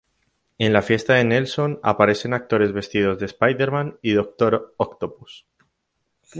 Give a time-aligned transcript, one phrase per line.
[0.57, 5.45] En la fiesta de Nelson aparecen actores vestidos de Spider-Man y Doctor Octopus.